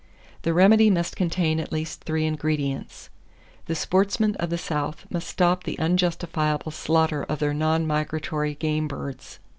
The 0.41 0.51
remedy 0.51 0.89
must 0.89 1.15
contain 1.15 1.59
at 1.59 1.71
least 1.71 2.05
three 2.05 2.25
ingredients. 2.25 3.11
The 3.67 3.75
sportsmen 3.75 4.33
of 4.37 4.49
the 4.49 4.57
South 4.57 5.05
must 5.11 5.27
stop 5.27 5.63
the 5.63 5.77
unjustifiable 5.77 6.71
slaughter 6.71 7.21
of 7.25 7.37
their 7.37 7.53
non 7.53 7.85
migratory 7.85 8.55
game 8.55 8.87
birds. 8.87 9.37